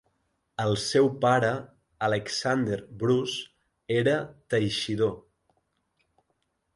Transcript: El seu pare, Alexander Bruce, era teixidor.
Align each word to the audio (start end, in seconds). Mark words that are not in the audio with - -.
El 0.61 0.71
seu 0.83 1.09
pare, 1.25 1.49
Alexander 2.07 2.79
Bruce, 3.03 3.35
era 3.99 4.15
teixidor. 4.55 5.13